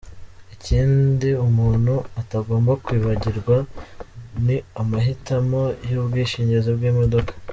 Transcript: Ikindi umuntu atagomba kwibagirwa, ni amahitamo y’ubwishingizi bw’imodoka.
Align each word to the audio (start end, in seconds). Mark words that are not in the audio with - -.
Ikindi 0.55 1.29
umuntu 1.45 1.93
atagomba 2.21 2.71
kwibagirwa, 2.83 3.55
ni 4.45 4.57
amahitamo 4.81 5.61
y’ubwishingizi 5.89 6.69
bw’imodoka. 6.77 7.31